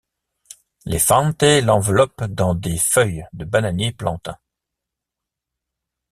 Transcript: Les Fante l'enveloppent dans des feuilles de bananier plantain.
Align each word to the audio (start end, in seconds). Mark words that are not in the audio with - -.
Les 0.85 0.97
Fante 0.97 1.43
l'enveloppent 1.43 2.23
dans 2.27 2.55
des 2.55 2.79
feuilles 2.79 3.27
de 3.33 3.45
bananier 3.45 3.91
plantain. 3.91 4.39